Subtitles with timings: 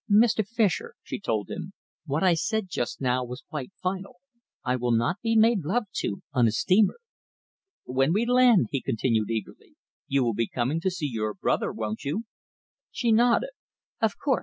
[0.11, 0.43] "Mr.
[0.43, 1.73] Fischer," she told him,
[2.07, 4.15] "what I said just now was quite final.
[4.65, 6.97] I will not be made love to on a steamer."
[7.85, 9.75] "When we land," he continued eagerly,
[10.07, 12.23] "you will be coming to see your brother, won't you?"
[12.89, 13.51] She nodded.
[14.01, 14.39] "Of course!